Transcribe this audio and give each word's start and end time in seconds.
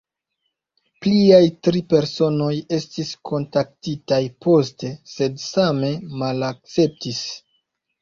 Pliaj 1.03 1.41
tri 1.67 1.81
personoj 1.91 2.49
estis 2.79 3.13
kontaktitaj 3.33 4.21
poste, 4.49 4.93
sed 5.15 5.41
same 5.47 5.97
malakceptis. 6.27 7.27